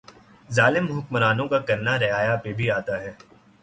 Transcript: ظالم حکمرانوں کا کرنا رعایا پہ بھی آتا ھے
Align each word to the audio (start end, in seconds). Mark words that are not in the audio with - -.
ظالم 0.49 0.85
حکمرانوں 0.91 1.47
کا 1.47 1.59
کرنا 1.67 1.97
رعایا 1.99 2.35
پہ 2.43 2.53
بھی 2.57 2.69
آتا 2.71 3.01
ھے 3.03 3.11